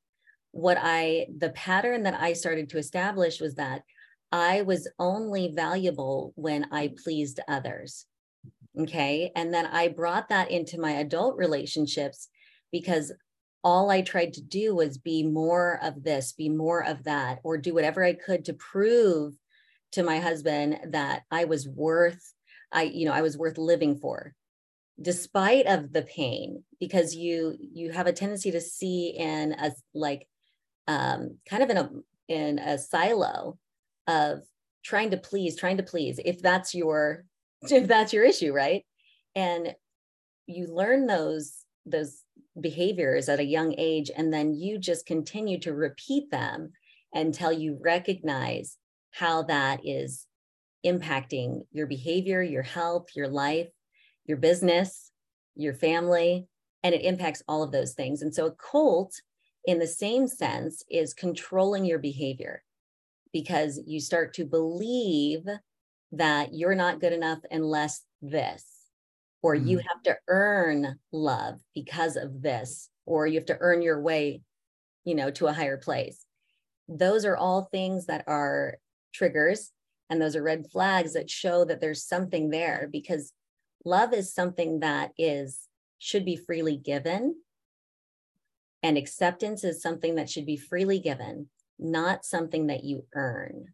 What 0.51 0.77
I, 0.79 1.25
the 1.35 1.50
pattern 1.50 2.03
that 2.03 2.19
I 2.21 2.33
started 2.33 2.69
to 2.69 2.77
establish 2.77 3.41
was 3.41 3.55
that 3.55 3.81
I 4.31 4.61
was 4.61 4.88
only 4.97 5.51
valuable 5.53 6.33
when 6.35 6.67
I 6.71 6.93
pleased 7.03 7.39
others. 7.47 8.05
Okay. 8.79 9.31
And 9.35 9.53
then 9.53 9.65
I 9.65 9.89
brought 9.89 10.29
that 10.29 10.50
into 10.50 10.79
my 10.79 10.91
adult 10.91 11.35
relationships 11.38 12.29
because 12.71 13.11
all 13.63 13.91
I 13.91 14.01
tried 14.01 14.33
to 14.33 14.41
do 14.41 14.73
was 14.73 14.97
be 14.97 15.23
more 15.23 15.79
of 15.83 16.03
this, 16.03 16.31
be 16.31 16.50
more 16.50 16.83
of 16.83 17.03
that, 17.03 17.39
or 17.43 17.57
do 17.57 17.73
whatever 17.73 18.03
I 18.03 18.13
could 18.13 18.45
to 18.45 18.53
prove 18.53 19.33
to 19.91 20.03
my 20.03 20.19
husband 20.19 20.79
that 20.91 21.23
I 21.29 21.43
was 21.43 21.67
worth, 21.67 22.33
I, 22.71 22.83
you 22.83 23.05
know, 23.05 23.11
I 23.11 23.21
was 23.21 23.38
worth 23.38 23.57
living 23.57 23.97
for 23.97 24.33
despite 25.01 25.65
of 25.65 25.93
the 25.93 26.03
pain 26.03 26.63
because 26.79 27.15
you 27.15 27.55
you 27.59 27.91
have 27.91 28.07
a 28.07 28.13
tendency 28.13 28.51
to 28.51 28.61
see 28.61 29.09
in 29.17 29.53
a 29.53 29.71
like 29.93 30.27
um 30.88 31.38
kind 31.50 31.63
of 31.63 31.69
in 31.69 31.77
a 31.77 31.89
in 32.27 32.59
a 32.59 32.77
silo 32.77 33.57
of 34.08 34.39
trying 34.84 35.12
to 35.12 35.17
please 35.17 35.55
trying 35.55 35.77
to 35.77 35.84
please 35.84 36.20
if 36.25 36.41
that's 36.41 36.74
your 36.74 37.25
if 37.63 37.88
that's 37.88 38.13
your 38.13 38.24
issue 38.24 38.53
right? 38.53 38.84
And 39.36 39.74
you 40.48 40.67
learn 40.67 41.08
those 41.08 41.65
those 41.86 42.24
behaviors 42.60 43.29
at 43.29 43.39
a 43.39 43.46
young 43.46 43.74
age 43.77 44.12
and 44.15 44.34
then 44.34 44.53
you 44.53 44.77
just 44.77 45.05
continue 45.05 45.60
to 45.60 45.74
repeat 45.74 46.29
them 46.29 46.72
until 47.13 47.51
you 47.51 47.77
recognize 47.81 48.77
how 49.12 49.43
that 49.43 49.79
is 49.86 50.27
impacting 50.86 51.62
your 51.72 51.88
behavior 51.88 52.41
your 52.41 52.63
health 52.63 53.08
your 53.15 53.27
life 53.27 53.70
your 54.25 54.38
business 54.38 55.12
your 55.55 55.74
family 55.74 56.48
and 56.84 56.96
it 56.96 57.03
impacts 57.03 57.43
all 57.48 57.63
of 57.63 57.72
those 57.72 57.93
things. 57.93 58.22
And 58.22 58.34
so 58.34 58.48
a 58.48 58.51
cult 58.51 59.13
in 59.65 59.79
the 59.79 59.88
same 59.88 60.27
sense 60.27 60.84
is 60.89 61.13
controlling 61.13 61.86
your 61.86 62.00
behavior 62.00 62.63
because 63.33 63.79
you 63.85 64.00
start 64.00 64.33
to 64.35 64.45
believe 64.45 65.45
that 66.11 66.53
you're 66.53 66.75
not 66.75 67.00
good 67.00 67.13
enough 67.13 67.39
unless 67.50 68.01
this, 68.21 68.65
or 69.41 69.55
mm. 69.55 69.67
you 69.67 69.77
have 69.77 70.03
to 70.03 70.17
earn 70.27 71.00
love 71.11 71.59
because 71.73 72.15
of 72.15 72.41
this, 72.41 72.89
or 73.05 73.27
you 73.27 73.35
have 73.35 73.45
to 73.45 73.57
earn 73.59 73.81
your 73.81 74.01
way, 74.01 74.41
you 75.05 75.15
know, 75.15 75.31
to 75.31 75.47
a 75.47 75.53
higher 75.53 75.77
place. 75.77 76.25
Those 76.88 77.25
are 77.25 77.38
all 77.38 77.63
things 77.63 78.07
that 78.07 78.25
are 78.27 78.75
triggers 79.13 79.71
and 80.09 80.21
those 80.21 80.35
are 80.35 80.43
red 80.43 80.69
flags 80.69 81.13
that 81.13 81.29
show 81.29 81.63
that 81.65 81.79
there's 81.79 82.03
something 82.03 82.50
there 82.50 82.89
because 82.91 83.31
love 83.85 84.13
is 84.13 84.33
something 84.33 84.81
that 84.81 85.11
is 85.17 85.67
should 86.00 86.25
be 86.25 86.35
freely 86.35 86.75
given 86.75 87.35
and 88.83 88.97
acceptance 88.97 89.63
is 89.63 89.81
something 89.81 90.15
that 90.15 90.29
should 90.29 90.45
be 90.45 90.57
freely 90.57 91.00
given 91.00 91.47
not 91.81 92.25
something 92.25 92.67
that 92.67 92.83
you 92.83 93.05
earn. 93.13 93.73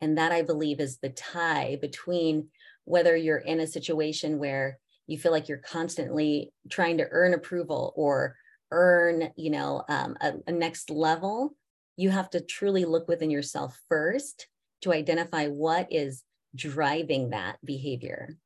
And 0.00 0.18
that 0.18 0.32
I 0.32 0.42
believe 0.42 0.80
is 0.80 0.98
the 0.98 1.10
tie 1.10 1.78
between 1.80 2.48
whether 2.84 3.16
you're 3.16 3.38
in 3.38 3.60
a 3.60 3.66
situation 3.66 4.38
where 4.38 4.78
you 5.06 5.18
feel 5.18 5.32
like 5.32 5.48
you're 5.48 5.58
constantly 5.58 6.52
trying 6.70 6.98
to 6.98 7.08
earn 7.10 7.34
approval 7.34 7.92
or 7.96 8.36
earn, 8.70 9.30
you 9.36 9.50
know, 9.50 9.84
um, 9.88 10.16
a, 10.20 10.32
a 10.46 10.52
next 10.52 10.90
level, 10.90 11.54
you 11.96 12.10
have 12.10 12.30
to 12.30 12.40
truly 12.40 12.84
look 12.84 13.08
within 13.08 13.30
yourself 13.30 13.78
first 13.88 14.48
to 14.82 14.92
identify 14.92 15.46
what 15.46 15.86
is 15.90 16.24
driving 16.54 17.30
that 17.30 17.58
behavior. 17.64 18.36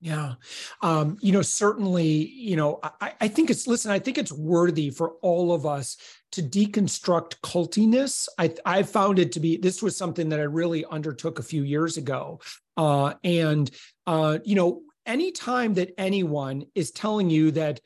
Yeah. 0.00 0.34
Um, 0.80 1.16
you 1.20 1.32
know, 1.32 1.42
certainly, 1.42 2.06
you 2.06 2.54
know, 2.54 2.78
I, 3.00 3.14
I 3.22 3.28
think 3.28 3.50
it's, 3.50 3.66
listen, 3.66 3.90
I 3.90 3.98
think 3.98 4.16
it's 4.16 4.30
worthy 4.30 4.90
for 4.90 5.14
all 5.22 5.52
of 5.52 5.66
us 5.66 5.96
to 6.32 6.42
deconstruct 6.42 7.40
cultiness. 7.42 8.28
I, 8.38 8.54
I 8.64 8.84
found 8.84 9.18
it 9.18 9.32
to 9.32 9.40
be, 9.40 9.56
this 9.56 9.82
was 9.82 9.96
something 9.96 10.28
that 10.28 10.38
I 10.38 10.44
really 10.44 10.84
undertook 10.84 11.40
a 11.40 11.42
few 11.42 11.64
years 11.64 11.96
ago. 11.96 12.40
Uh, 12.76 13.14
and, 13.24 13.70
uh, 14.06 14.38
you 14.44 14.54
know, 14.54 14.82
anytime 15.04 15.74
that 15.74 15.94
anyone 15.98 16.66
is 16.76 16.92
telling 16.92 17.28
you 17.28 17.50
that 17.52 17.80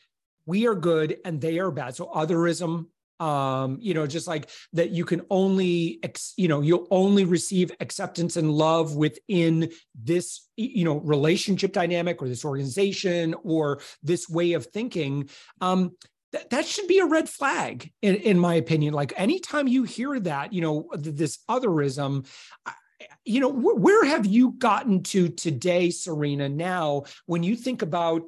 we 0.45 0.67
are 0.67 0.75
good 0.75 1.17
and 1.25 1.41
they 1.41 1.61
are 1.61 1.71
bad, 1.71 1.97
so 1.97 2.07
otherism, 2.09 2.89
um, 3.23 3.79
you 3.81 3.95
know, 3.95 4.05
just 4.05 4.27
like 4.27 4.51
that 4.73 4.91
you 4.91 5.05
can 5.05 5.23
only, 5.31 6.01
ex, 6.03 6.35
you 6.37 6.49
know, 6.49 6.61
you'll 6.61 6.89
only 6.91 7.25
receive 7.25 7.71
acceptance 7.79 8.37
and 8.37 8.51
love 8.51 8.97
within 8.97 9.71
this, 9.95 10.49
you 10.57 10.85
know, 10.85 10.97
relationship 10.99 11.73
dynamic 11.73 12.21
or 12.21 12.29
this 12.29 12.45
organization 12.45 13.37
or 13.45 13.81
this 14.03 14.29
way 14.29 14.55
of 14.55 14.67
thinking. 14.67 15.29
Um, 15.61 15.93
that, 16.33 16.51
that 16.51 16.67
should 16.67 16.89
be 16.89 16.99
a 16.99 17.07
red 17.07 17.29
flag 17.29 17.93
in, 18.03 18.17
in 18.17 18.41
my 18.41 18.55
opinion. 18.55 18.93
Like 18.93 19.13
anytime 19.17 19.69
you 19.69 19.85
hear 19.85 20.19
that, 20.19 20.53
you 20.53 20.61
know, 20.61 20.89
this 20.93 21.39
otherism, 21.49 22.27
you 23.25 23.39
know, 23.39 23.51
where 23.51 24.05
have 24.05 24.27
you 24.27 24.53
gotten 24.53 25.05
to 25.05 25.29
today, 25.29 25.91
Serena, 25.91 26.49
now, 26.49 27.05
when 27.27 27.45
you 27.45 27.55
think 27.55 27.83
about 27.83 28.23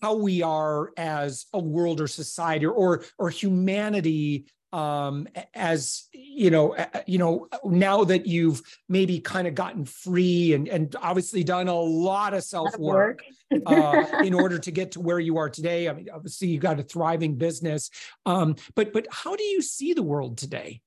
how 0.00 0.14
we 0.14 0.42
are 0.42 0.92
as 0.96 1.46
a 1.52 1.58
world 1.58 2.00
or 2.00 2.06
society 2.06 2.66
or 2.66 3.04
or 3.18 3.30
humanity 3.30 4.46
um 4.72 5.26
as 5.54 6.08
you 6.12 6.50
know 6.50 6.76
you 7.06 7.16
know 7.16 7.48
now 7.64 8.04
that 8.04 8.26
you've 8.26 8.60
maybe 8.88 9.18
kind 9.18 9.48
of 9.48 9.54
gotten 9.54 9.84
free 9.84 10.52
and 10.52 10.68
and 10.68 10.94
obviously 11.00 11.42
done 11.42 11.68
a 11.68 11.74
lot 11.74 12.34
of 12.34 12.44
self 12.44 12.78
work. 12.78 13.22
uh, 13.64 14.04
in 14.22 14.34
order 14.34 14.58
to 14.58 14.70
get 14.70 14.92
to 14.92 15.00
where 15.00 15.18
you 15.18 15.38
are 15.38 15.48
today. 15.48 15.88
I 15.88 15.94
mean 15.94 16.08
obviously 16.12 16.48
you 16.48 16.58
got 16.58 16.78
a 16.78 16.82
thriving 16.82 17.36
business 17.36 17.90
um 18.26 18.56
but 18.74 18.92
but 18.92 19.06
how 19.10 19.36
do 19.36 19.44
you 19.44 19.62
see 19.62 19.94
the 19.94 20.02
world 20.02 20.36
today? 20.36 20.82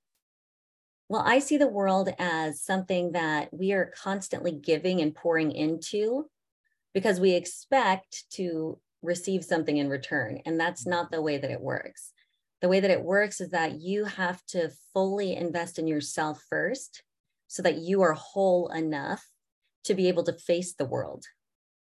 Well, 1.09 1.23
I 1.25 1.39
see 1.39 1.57
the 1.57 1.67
world 1.67 2.07
as 2.19 2.61
something 2.61 3.11
that 3.11 3.49
we 3.51 3.73
are 3.73 3.91
constantly 4.01 4.53
giving 4.53 5.01
and 5.01 5.13
pouring 5.13 5.51
into 5.51 6.29
because 6.93 7.19
we 7.19 7.31
expect 7.31 8.29
to 8.31 8.79
receive 9.01 9.43
something 9.43 9.77
in 9.77 9.89
return. 9.89 10.39
And 10.45 10.59
that's 10.59 10.81
mm-hmm. 10.81 10.91
not 10.91 11.11
the 11.11 11.21
way 11.21 11.37
that 11.37 11.51
it 11.51 11.61
works. 11.61 12.11
The 12.61 12.69
way 12.69 12.79
that 12.79 12.91
it 12.91 13.03
works 13.03 13.41
is 13.41 13.49
that 13.49 13.81
you 13.81 14.05
have 14.05 14.45
to 14.47 14.71
fully 14.93 15.35
invest 15.35 15.79
in 15.79 15.87
yourself 15.87 16.43
first 16.49 17.03
so 17.47 17.63
that 17.63 17.77
you 17.77 18.01
are 18.01 18.13
whole 18.13 18.69
enough 18.69 19.25
to 19.85 19.95
be 19.95 20.07
able 20.07 20.23
to 20.23 20.33
face 20.33 20.73
the 20.73 20.85
world, 20.85 21.25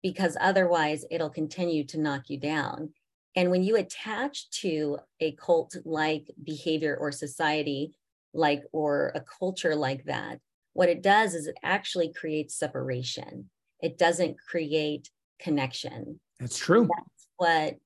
because 0.02 0.36
otherwise 0.40 1.04
it'll 1.10 1.30
continue 1.30 1.84
to 1.88 1.98
knock 2.00 2.30
you 2.30 2.38
down. 2.38 2.92
And 3.34 3.50
when 3.50 3.64
you 3.64 3.76
attach 3.76 4.50
to 4.60 4.98
a 5.18 5.32
cult 5.32 5.74
like 5.84 6.30
behavior 6.44 6.96
or 6.98 7.10
society, 7.10 7.96
like, 8.32 8.62
or 8.72 9.12
a 9.14 9.20
culture 9.38 9.74
like 9.74 10.04
that, 10.04 10.38
what 10.74 10.88
it 10.88 11.02
does 11.02 11.34
is 11.34 11.46
it 11.46 11.56
actually 11.62 12.12
creates 12.12 12.54
separation. 12.54 13.50
It 13.80 13.98
doesn't 13.98 14.36
create 14.48 15.10
connection. 15.40 16.20
That's 16.42 16.58
true. 16.58 16.88
That's 16.88 17.28
what 17.36 17.76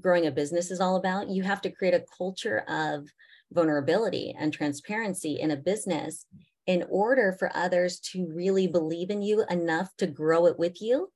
growing 0.00 0.26
a 0.26 0.32
business 0.32 0.72
is 0.72 0.80
all 0.80 0.96
about. 0.96 1.28
You 1.28 1.44
have 1.44 1.60
to 1.62 1.70
create 1.70 1.94
a 1.94 2.04
culture 2.18 2.64
of 2.68 3.06
vulnerability 3.52 4.34
and 4.36 4.52
transparency 4.52 5.38
in 5.40 5.52
a 5.52 5.56
business 5.56 6.26
in 6.66 6.84
order 6.90 7.36
for 7.38 7.50
others 7.54 8.00
to 8.00 8.28
really 8.34 8.66
believe 8.66 9.10
in 9.10 9.22
you 9.22 9.44
enough 9.48 9.94
to 9.98 10.08
grow 10.08 10.46
it 10.46 10.58
with 10.58 10.82
you. 10.82 11.12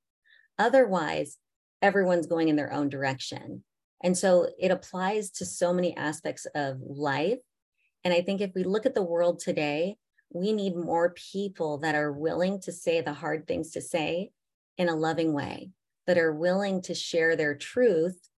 Otherwise, 0.56 1.38
everyone's 1.82 2.28
going 2.28 2.48
in 2.48 2.54
their 2.54 2.72
own 2.72 2.88
direction. 2.88 3.64
And 4.04 4.16
so 4.16 4.48
it 4.56 4.70
applies 4.70 5.30
to 5.32 5.44
so 5.44 5.72
many 5.72 5.96
aspects 5.96 6.46
of 6.54 6.78
life. 6.80 7.40
And 8.04 8.14
I 8.14 8.20
think 8.20 8.40
if 8.40 8.52
we 8.54 8.62
look 8.62 8.86
at 8.86 8.94
the 8.94 9.02
world 9.02 9.40
today, 9.40 9.96
we 10.32 10.52
need 10.52 10.76
more 10.76 11.14
people 11.32 11.78
that 11.78 11.96
are 11.96 12.12
willing 12.12 12.60
to 12.60 12.72
say 12.72 13.00
the 13.00 13.14
hard 13.14 13.48
things 13.48 13.72
to 13.72 13.80
say 13.80 14.30
in 14.78 14.88
a 14.88 14.94
loving 14.94 15.32
way, 15.32 15.70
that 16.06 16.18
are 16.18 16.32
willing 16.32 16.82
to 16.82 16.94
share 16.94 17.36
their 17.36 17.54
truth 17.54 18.28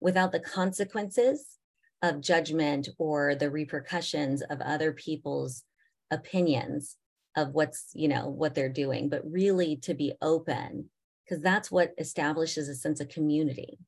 without 0.00 0.32
the 0.32 0.40
consequences 0.40 1.58
of 2.02 2.20
judgment 2.20 2.88
or 2.98 3.34
the 3.34 3.50
repercussions 3.50 4.42
of 4.42 4.60
other 4.60 4.92
people's 4.92 5.64
opinions 6.10 6.96
of 7.36 7.52
what's 7.52 7.90
you 7.94 8.08
know 8.08 8.28
what 8.28 8.54
they're 8.54 8.68
doing 8.68 9.08
but 9.08 9.22
really 9.24 9.76
to 9.76 9.94
be 9.94 10.12
open 10.20 10.88
because 11.24 11.42
that's 11.42 11.70
what 11.70 11.94
establishes 11.98 12.68
a 12.68 12.74
sense 12.74 13.00
of 13.00 13.08
community 13.08 13.78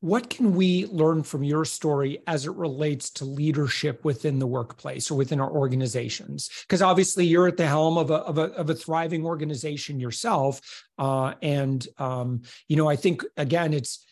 what 0.00 0.30
can 0.30 0.54
we 0.54 0.86
learn 0.86 1.22
from 1.22 1.44
your 1.44 1.64
story 1.64 2.22
as 2.26 2.46
it 2.46 2.54
relates 2.54 3.10
to 3.10 3.24
leadership 3.24 4.04
within 4.04 4.38
the 4.38 4.46
workplace 4.46 5.10
or 5.10 5.16
within 5.16 5.40
our 5.40 5.50
organizations? 5.50 6.50
Because 6.62 6.82
obviously 6.82 7.26
you're 7.26 7.48
at 7.48 7.56
the 7.56 7.66
helm 7.66 7.98
of 7.98 8.10
a, 8.10 8.16
of 8.16 8.38
a, 8.38 8.44
of 8.54 8.70
a 8.70 8.74
thriving 8.74 9.24
organization 9.24 10.00
yourself. 10.00 10.60
Uh, 10.98 11.34
and, 11.42 11.86
um, 11.98 12.42
you 12.68 12.76
know, 12.76 12.88
I 12.88 12.96
think, 12.96 13.22
again, 13.36 13.74
it's, 13.74 14.04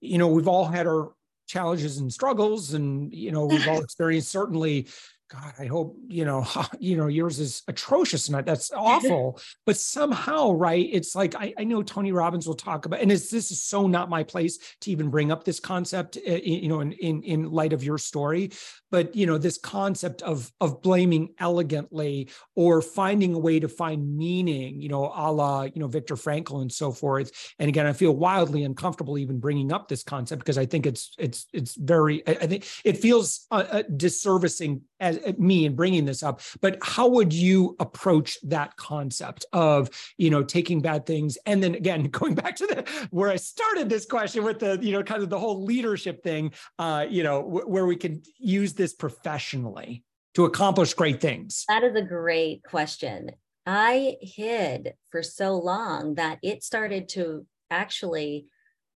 you 0.00 0.18
know, 0.18 0.28
we've 0.28 0.48
all 0.48 0.66
had 0.66 0.86
our 0.86 1.12
challenges 1.50 1.98
and 1.98 2.12
struggles 2.12 2.74
and 2.74 3.12
you 3.12 3.32
know 3.32 3.44
we've 3.44 3.66
all 3.66 3.80
experienced 3.82 4.30
certainly 4.30 4.86
God, 5.30 5.52
I 5.60 5.66
hope 5.66 5.96
you 6.08 6.24
know, 6.24 6.44
you 6.80 6.96
know, 6.96 7.06
yours 7.06 7.38
is 7.38 7.62
atrocious 7.68 8.28
and 8.28 8.44
that's 8.44 8.72
awful. 8.76 9.40
but 9.64 9.76
somehow, 9.76 10.52
right? 10.52 10.88
It's 10.90 11.14
like 11.14 11.36
I, 11.36 11.54
I, 11.56 11.62
know 11.62 11.84
Tony 11.84 12.10
Robbins 12.10 12.48
will 12.48 12.56
talk 12.56 12.84
about, 12.84 13.00
and 13.00 13.12
it's 13.12 13.30
this 13.30 13.52
is 13.52 13.62
so 13.62 13.86
not 13.86 14.10
my 14.10 14.24
place 14.24 14.58
to 14.80 14.90
even 14.90 15.08
bring 15.08 15.30
up 15.30 15.44
this 15.44 15.60
concept, 15.60 16.18
eh, 16.26 16.40
you 16.42 16.68
know, 16.68 16.80
in 16.80 16.92
in 16.92 17.22
in 17.22 17.50
light 17.50 17.72
of 17.72 17.84
your 17.84 17.96
story. 17.96 18.50
But 18.90 19.14
you 19.14 19.24
know, 19.26 19.38
this 19.38 19.56
concept 19.56 20.22
of 20.22 20.50
of 20.60 20.82
blaming 20.82 21.32
elegantly 21.38 22.30
or 22.56 22.82
finding 22.82 23.34
a 23.34 23.38
way 23.38 23.60
to 23.60 23.68
find 23.68 24.16
meaning, 24.16 24.82
you 24.82 24.88
know, 24.88 25.12
a 25.14 25.30
la 25.30 25.62
you 25.62 25.80
know 25.80 25.86
Viktor 25.86 26.16
Frankl 26.16 26.60
and 26.60 26.72
so 26.72 26.90
forth. 26.90 27.30
And 27.60 27.68
again, 27.68 27.86
I 27.86 27.92
feel 27.92 28.16
wildly 28.16 28.64
uncomfortable 28.64 29.16
even 29.16 29.38
bringing 29.38 29.70
up 29.70 29.86
this 29.86 30.02
concept 30.02 30.40
because 30.40 30.58
I 30.58 30.66
think 30.66 30.86
it's 30.86 31.14
it's 31.18 31.46
it's 31.52 31.76
very. 31.76 32.26
I, 32.26 32.32
I 32.32 32.46
think 32.48 32.66
it 32.84 32.98
feels 32.98 33.46
uh, 33.52 33.64
uh, 33.70 33.82
disservicing 33.84 34.80
as 35.00 35.18
me 35.38 35.64
in 35.64 35.74
bringing 35.74 36.04
this 36.04 36.22
up, 36.22 36.40
but 36.60 36.78
how 36.82 37.08
would 37.08 37.32
you 37.32 37.76
approach 37.80 38.38
that 38.42 38.76
concept 38.76 39.46
of, 39.52 39.90
you 40.18 40.30
know, 40.30 40.42
taking 40.42 40.80
bad 40.80 41.06
things 41.06 41.38
and 41.46 41.62
then 41.62 41.74
again 41.74 42.04
going 42.10 42.34
back 42.34 42.56
to 42.56 42.66
the 42.66 43.08
where 43.10 43.30
I 43.30 43.36
started 43.36 43.88
this 43.88 44.06
question 44.06 44.44
with 44.44 44.60
the, 44.60 44.78
you 44.80 44.92
know, 44.92 45.02
kind 45.02 45.22
of 45.22 45.30
the 45.30 45.38
whole 45.38 45.64
leadership 45.64 46.22
thing, 46.22 46.52
uh, 46.78 47.06
you 47.08 47.22
know, 47.22 47.42
w- 47.42 47.66
where 47.66 47.86
we 47.86 47.96
can 47.96 48.22
use 48.38 48.74
this 48.74 48.94
professionally 48.94 50.04
to 50.34 50.44
accomplish 50.44 50.94
great 50.94 51.20
things? 51.20 51.64
That 51.68 51.82
is 51.82 51.96
a 51.96 52.02
great 52.02 52.62
question. 52.62 53.30
I 53.66 54.16
hid 54.20 54.94
for 55.10 55.22
so 55.22 55.56
long 55.56 56.14
that 56.14 56.38
it 56.42 56.62
started 56.62 57.08
to 57.10 57.46
actually 57.70 58.46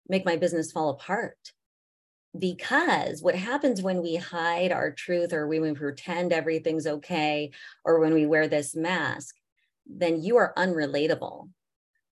make 0.09 0.25
my 0.25 0.37
business 0.37 0.73
fall 0.73 0.91
apart 0.91 1.37
because 2.39 3.23
what 3.23 3.35
happens 3.35 3.81
when 3.81 4.03
we 4.03 4.17
hide 4.17 4.73
our 4.73 4.91
truth 4.91 5.33
or 5.33 5.47
when 5.47 5.63
we 5.63 5.73
pretend 5.73 6.33
everything's 6.33 6.87
okay 6.87 7.53
or 7.85 8.01
when 8.01 8.13
we 8.13 8.27
wear 8.27 8.49
this 8.49 8.75
mask 8.75 9.37
then 9.87 10.23
you 10.23 10.37
are 10.39 10.55
unrelatable. 10.57 11.51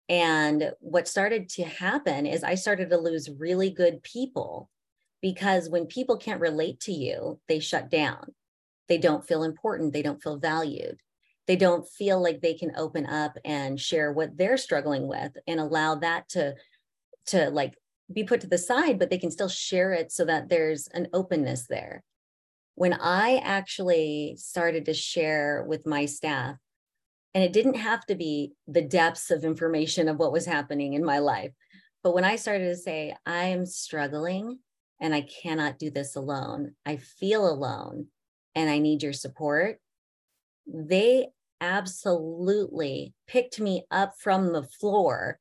And 0.09 0.72
what 0.81 1.07
started 1.07 1.50
to 1.50 1.64
happen 1.64 2.26
is 2.26 2.42
i 2.42 2.54
started 2.54 2.90
to 2.90 2.98
lose 2.98 3.28
really 3.38 3.70
good 3.70 4.02
people 4.02 4.70
because 5.20 5.68
when 5.68 5.87
people 5.87 6.16
can't 6.16 6.40
relate 6.40 6.81
to 6.81 6.92
you 6.92 7.40
they 7.48 7.61
shut 7.61 7.90
down. 7.90 8.35
They 8.88 8.98
don't 8.98 9.26
feel 9.26 9.44
important. 9.44 9.92
They 9.92 10.00
don't 10.00 10.22
feel 10.22 10.38
valued. 10.38 10.98
They 11.46 11.57
don't 11.57 11.87
feel 11.87 12.22
like 12.22 12.40
they 12.40 12.54
can 12.54 12.72
open 12.76 13.04
up 13.04 13.37
and 13.44 13.78
share 13.78 14.12
what 14.12 14.37
they're 14.37 14.57
struggling 14.57 15.07
with 15.07 15.37
and 15.46 15.61
allow 15.61 15.96
that 15.96 16.28
to 16.31 16.54
to 17.26 17.50
like 17.50 17.76
be 18.12 18.25
put 18.25 18.40
to 18.40 18.47
the 18.47 18.59
side, 18.59 18.99
but 18.99 19.11
they 19.11 19.18
can 19.18 19.31
still 19.31 19.49
share 19.49 19.92
it 19.92 20.11
so 20.11 20.25
that 20.25 20.49
there's 20.49 20.88
an 20.88 21.09
openness 21.12 21.66
there. 21.68 22.03
When 22.75 22.92
I 22.92 23.38
actually 23.38 24.37
started 24.38 24.85
to 24.87 24.94
share 24.94 25.64
with 25.66 25.87
my 25.87 26.07
staff, 26.07 26.57
and 27.35 27.44
it 27.44 27.53
didn't 27.53 27.75
have 27.75 28.07
to 28.07 28.14
be 28.14 28.53
the 28.66 28.83
depths 28.83 29.31
of 29.31 29.44
information 29.44 30.09
of 30.09 30.18
what 30.18 30.33
was 30.33 30.47
happening 30.47 30.94
in 30.94 31.05
my 31.05 31.18
life, 31.18 31.53
but 32.03 32.14
when 32.14 32.25
I 32.25 32.37
started 32.37 32.68
to 32.68 32.77
say, 32.77 33.14
I 33.27 33.47
am 33.47 33.66
struggling 33.66 34.61
and 35.01 35.14
I 35.14 35.23
cannot 35.23 35.79
do 35.79 35.90
this 35.90 36.16
alone, 36.16 36.75
I 36.87 36.97
feel 36.97 37.49
alone 37.49 38.07
and 38.55 38.71
I 38.71 38.79
need 38.79 39.03
your 39.03 39.12
support, 39.12 39.79
they 40.66 41.29
absolutely 41.61 43.14
picked 43.27 43.61
me 43.61 43.85
up 43.90 44.14
from 44.18 44.53
the 44.53 44.62
floor 44.62 45.38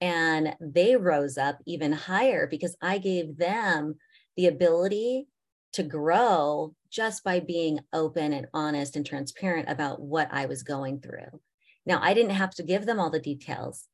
and 0.00 0.54
they 0.60 0.96
rose 0.96 1.36
up 1.38 1.58
even 1.66 1.92
higher 1.92 2.46
because 2.46 2.76
I 2.80 2.98
gave 2.98 3.36
them 3.36 3.96
the 4.36 4.46
ability 4.46 5.26
to 5.72 5.82
grow 5.82 6.74
just 6.90 7.24
by 7.24 7.40
being 7.40 7.80
open 7.92 8.32
and 8.32 8.46
honest 8.54 8.96
and 8.96 9.04
transparent 9.04 9.68
about 9.68 10.00
what 10.00 10.28
I 10.32 10.46
was 10.46 10.62
going 10.62 11.00
through. 11.00 11.40
Now, 11.84 12.00
I 12.02 12.14
didn't 12.14 12.32
have 12.32 12.54
to 12.56 12.62
give 12.62 12.86
them 12.86 13.00
all 13.00 13.10
the 13.10 13.20
details, 13.20 13.86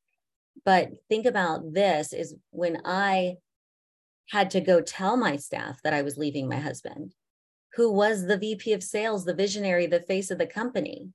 but 0.64 0.90
think 1.08 1.26
about 1.26 1.72
this 1.72 2.12
is 2.12 2.34
when 2.50 2.82
I 2.84 3.36
had 4.30 4.50
to 4.52 4.60
go 4.60 4.80
tell 4.80 5.16
my 5.16 5.36
staff 5.36 5.80
that 5.82 5.94
I 5.94 6.02
was 6.02 6.16
leaving 6.16 6.48
my 6.48 6.56
husband, 6.56 7.14
who 7.74 7.92
was 7.92 8.26
the 8.26 8.38
VP 8.38 8.72
of 8.72 8.82
sales, 8.82 9.24
the 9.24 9.34
visionary, 9.34 9.86
the 9.86 10.00
face 10.00 10.30
of 10.30 10.38
the 10.38 10.46
company. 10.46 11.10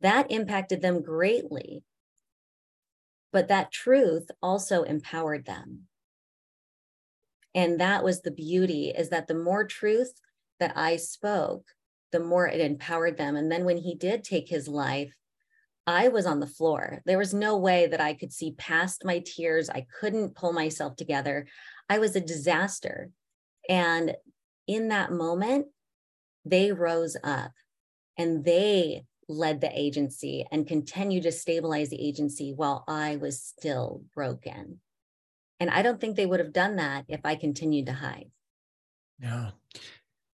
That 0.00 0.30
impacted 0.30 0.82
them 0.82 1.02
greatly 1.02 1.82
but 3.34 3.48
that 3.48 3.72
truth 3.72 4.30
also 4.40 4.84
empowered 4.84 5.44
them. 5.44 5.80
And 7.52 7.80
that 7.80 8.04
was 8.04 8.22
the 8.22 8.30
beauty 8.30 8.94
is 8.96 9.08
that 9.10 9.26
the 9.26 9.34
more 9.34 9.64
truth 9.64 10.12
that 10.60 10.72
i 10.76 10.96
spoke 10.96 11.66
the 12.12 12.20
more 12.20 12.46
it 12.46 12.60
empowered 12.60 13.16
them. 13.16 13.34
And 13.34 13.50
then 13.50 13.64
when 13.64 13.76
he 13.76 13.96
did 13.96 14.22
take 14.22 14.48
his 14.48 14.68
life 14.68 15.12
i 15.86 16.06
was 16.08 16.24
on 16.24 16.38
the 16.38 16.46
floor. 16.46 17.02
There 17.04 17.18
was 17.18 17.34
no 17.34 17.56
way 17.58 17.88
that 17.88 18.00
i 18.00 18.14
could 18.14 18.32
see 18.32 18.52
past 18.52 19.04
my 19.04 19.18
tears. 19.26 19.68
I 19.68 19.86
couldn't 20.00 20.36
pull 20.36 20.52
myself 20.52 20.94
together. 20.94 21.46
I 21.90 21.98
was 21.98 22.14
a 22.14 22.20
disaster. 22.20 23.10
And 23.68 24.14
in 24.68 24.88
that 24.88 25.10
moment 25.10 25.66
they 26.44 26.70
rose 26.70 27.16
up 27.24 27.50
and 28.16 28.44
they 28.44 29.06
led 29.28 29.60
the 29.60 29.78
agency 29.78 30.46
and 30.50 30.66
continued 30.66 31.24
to 31.24 31.32
stabilize 31.32 31.90
the 31.90 32.06
agency 32.06 32.52
while 32.52 32.84
I 32.88 33.16
was 33.16 33.42
still 33.42 34.02
broken. 34.14 34.80
And 35.60 35.70
I 35.70 35.82
don't 35.82 36.00
think 36.00 36.16
they 36.16 36.26
would 36.26 36.40
have 36.40 36.52
done 36.52 36.76
that 36.76 37.04
if 37.08 37.20
I 37.24 37.36
continued 37.36 37.86
to 37.86 37.92
hide. 37.92 38.30
Yeah. 39.20 39.50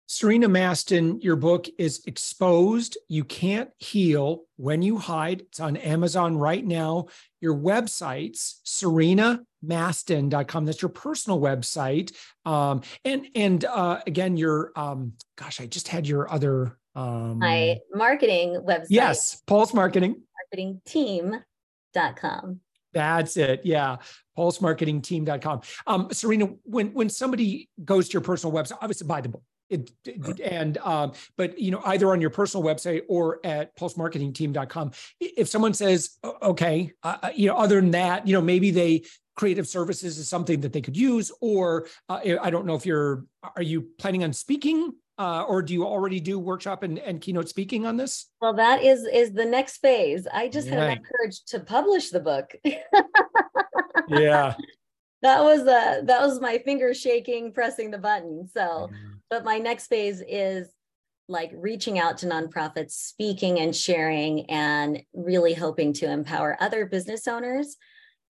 Serena 0.08 0.48
Mastin, 0.48 1.24
your 1.24 1.36
book 1.36 1.68
is 1.80 2.04
Exposed. 2.06 2.98
You 3.08 3.24
Can't 3.24 3.72
Heal 3.80 4.44
When 4.58 4.84
You 4.84 4.98
Hide. 4.98 5.42
It's 5.42 5.60
on 5.60 5.78
Amazon 5.78 6.38
right 6.38 6.64
now. 6.64 7.08
Your 7.42 7.56
website's 7.56 8.62
serenamastin.com. 8.66 10.66
That's 10.66 10.82
your 10.82 10.90
personal 10.90 11.40
website. 11.40 12.12
Um, 12.46 12.82
and 13.04 13.28
and 13.34 13.66
uh, 13.66 14.02
again, 14.06 14.38
your 14.38 14.72
um, 14.76 15.14
gosh, 15.38 15.60
I 15.60 15.66
just 15.66 15.88
had 15.88 16.08
your 16.08 16.32
other 16.32 16.78
um, 16.96 17.40
my 17.40 17.80
marketing 17.94 18.62
website. 18.66 18.88
Yes, 18.90 19.42
Pulse 19.46 19.74
Marketing. 19.74 20.22
Marketingteam.com. 20.56 22.62
That's 22.94 23.36
it. 23.36 23.62
Yeah. 23.66 23.98
PulseMarketingTeam.com. 24.38 25.62
Um, 25.86 26.08
Serena, 26.12 26.50
when 26.64 26.94
when 26.94 27.10
somebody 27.10 27.70
goes 27.84 28.08
to 28.10 28.14
your 28.14 28.22
personal 28.22 28.56
website, 28.56 28.78
obviously 28.82 29.08
buy 29.08 29.22
the 29.22 29.30
book 29.30 29.44
it, 29.70 29.92
it, 30.06 30.40
and 30.40 30.78
um, 30.80 31.14
but 31.38 31.58
you 31.58 31.72
know 31.72 31.82
either 31.86 32.12
on 32.12 32.22
your 32.22 32.30
personal 32.30 32.64
website 32.64 33.02
or 33.10 33.40
at 33.44 33.76
pulsemarketingteam.com 33.78 34.92
if 35.20 35.48
someone 35.48 35.74
says 35.74 36.18
okay 36.42 36.92
uh, 37.04 37.18
uh, 37.24 37.30
you 37.36 37.48
know 37.48 37.56
other 37.56 37.82
than 37.82 37.92
that 37.92 38.28
you 38.28 38.34
know 38.34 38.42
maybe 38.42 38.72
they 38.72 39.04
creative 39.36 39.68
services 39.68 40.18
is 40.18 40.30
something 40.30 40.62
that 40.62 40.72
they 40.72 40.82
could 40.82 40.96
use 40.96 41.32
or 41.42 41.88
uh, 42.10 42.20
i 42.42 42.50
don't 42.50 42.66
know 42.66 42.76
if 42.76 42.86
you're 42.86 43.26
are 43.56 43.64
you 43.64 43.88
planning 43.98 44.24
on 44.24 44.34
speaking 44.34 44.94
uh, 45.18 45.44
or 45.44 45.62
do 45.62 45.74
you 45.74 45.86
already 45.86 46.20
do 46.20 46.38
workshop 46.38 46.84
and, 46.84 47.00
and 47.00 47.22
keynote 47.22 47.50
speaking 47.50 47.86
on 47.86 47.98
this? 47.98 48.28
Well 48.42 48.54
that 48.56 48.84
is 48.84 49.06
is 49.06 49.34
the 49.34 49.46
next 49.46 49.78
phase. 49.78 50.28
I 50.32 50.48
just 50.48 50.70
right. 50.70 50.78
had 50.78 50.92
enough 50.92 51.04
courage 51.04 51.44
to 51.48 51.60
publish 51.60 52.10
the 52.10 52.20
book. 52.20 52.54
Yeah. 54.08 54.54
That 55.24 55.44
was 55.44 55.62
uh 55.62 56.02
that 56.04 56.22
was 56.22 56.40
my 56.40 56.60
finger 56.60 56.94
shaking 56.94 57.54
pressing 57.54 57.90
the 57.90 57.98
button. 57.98 58.48
So 58.54 58.62
mm-hmm 58.62 59.16
but 59.30 59.44
my 59.44 59.58
next 59.58 59.88
phase 59.88 60.24
is 60.28 60.70
like 61.28 61.52
reaching 61.56 61.98
out 61.98 62.20
to 62.20 62.28
nonprofits, 62.28 62.92
speaking 62.92 63.60
and 63.60 63.76
sharing, 63.76 64.50
and 64.50 65.02
really 65.14 65.54
hoping 65.54 65.94
to 65.94 66.10
empower 66.10 66.56
other 66.60 66.86
business 66.86 67.28
owners 67.28 67.78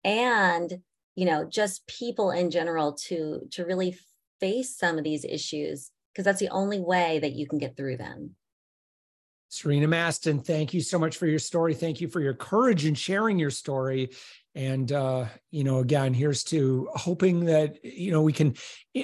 and 0.04 0.80
you 1.16 1.26
know 1.26 1.44
just 1.46 1.86
people 1.88 2.32
in 2.32 2.52
general 2.52 2.94
to 2.94 3.42
to 3.52 3.66
really 3.66 3.98
face 4.40 4.78
some 4.78 4.98
of 4.98 5.04
these 5.04 5.26
issues 5.26 5.90
because 6.16 6.24
that's 6.24 6.40
the 6.40 6.50
only 6.50 6.80
way 6.80 7.20
that 7.20 7.34
you 7.34 7.46
can 7.46 7.60
get 7.60 7.76
through 7.76 7.98
them. 7.98 8.36
Serena 9.50 9.88
Mastin, 9.88 10.44
thank 10.44 10.74
you 10.74 10.80
so 10.80 10.98
much 10.98 11.18
for 11.18 11.28
your 11.28 11.40
story. 11.40 11.74
Thank 11.74 12.00
you 12.00 12.08
for 12.08 12.22
your 12.22 12.34
courage 12.34 12.86
in 12.86 12.96
sharing 12.96 13.38
your 13.38 13.52
story. 13.52 14.12
And, 14.56 14.90
uh, 14.92 15.26
you 15.52 15.66
know, 15.66 15.80
again, 15.80 16.14
here's 16.14 16.44
to 16.46 16.88
hoping 16.94 17.46
that, 17.46 17.84
you 17.84 18.12
know, 18.12 18.22
we 18.22 18.34
can 18.34 18.56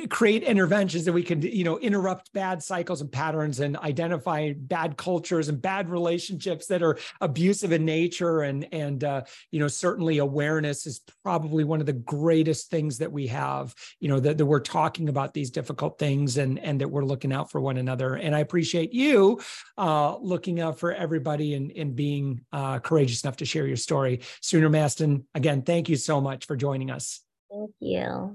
create 0.08 0.44
interventions 0.44 1.04
that 1.04 1.12
we 1.12 1.24
can, 1.24 1.42
you 1.42 1.66
know, 1.66 1.78
interrupt 1.80 2.32
bad 2.32 2.64
cycles 2.64 3.02
and 3.02 3.12
patterns 3.12 3.60
and 3.60 3.76
identify 3.78 4.54
bad 4.56 4.96
cultures 4.96 5.50
and 5.50 5.62
bad 5.62 5.90
relationships 5.90 6.68
that 6.68 6.82
are 6.82 6.98
abusive 7.20 7.74
in 7.74 7.84
nature. 7.84 8.44
And, 8.44 8.66
and, 8.72 9.04
uh, 9.04 9.24
you 9.52 9.60
know, 9.60 9.68
certainly 9.68 10.20
awareness 10.20 10.88
is 10.88 11.02
probably 11.24 11.66
one 11.66 11.82
of 11.82 11.86
the 11.86 11.94
greatest 11.94 12.70
things 12.70 13.00
that 13.00 13.12
we 13.12 13.28
have, 13.28 13.76
you 14.00 14.08
know, 14.08 14.22
that, 14.22 14.38
that 14.38 14.46
we're 14.46 14.62
talking 14.62 15.10
about 15.10 15.34
these 15.34 15.52
difficult 15.52 16.00
things 16.00 16.38
and, 16.38 16.60
and 16.60 16.80
that 16.80 16.90
we're 16.90 17.04
looking 17.04 17.34
out 17.34 17.52
for 17.52 17.60
one 17.60 17.76
another. 17.76 18.16
And 18.16 18.34
I 18.34 18.40
appreciate 18.40 18.94
you 18.94 19.42
uh, 19.78 20.16
looking 20.18 20.62
out 20.62 20.80
for 20.80 20.94
everybody 20.94 21.56
and, 21.56 21.72
and 21.72 21.94
being 21.94 22.46
uh, 22.54 22.80
courageous 22.80 23.26
enough 23.26 23.38
to 23.38 23.46
share 23.46 23.68
your 23.68 23.76
story. 23.76 24.22
Serena 24.40 24.70
Mastin, 24.70 25.26
again, 25.42 25.64
thank 25.64 25.90
you 25.90 25.96
so 25.96 26.22
much 26.22 26.46
for 26.46 26.56
joining 26.56 26.92
us. 26.92 27.22
Thank 27.52 27.72
you. 27.80 28.34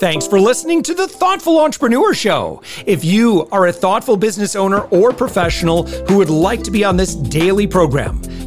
Thanks 0.00 0.26
for 0.26 0.40
listening 0.40 0.82
to 0.84 0.94
the 0.94 1.06
Thoughtful 1.06 1.60
Entrepreneur 1.60 2.14
Show. 2.14 2.62
If 2.86 3.04
you 3.04 3.46
are 3.52 3.66
a 3.66 3.72
thoughtful 3.72 4.16
business 4.16 4.56
owner 4.56 4.80
or 4.84 5.12
professional 5.12 5.82
who 5.82 6.16
would 6.16 6.30
like 6.30 6.62
to 6.62 6.70
be 6.70 6.84
on 6.84 6.96
this 6.96 7.14
daily 7.14 7.66
program, 7.66 8.22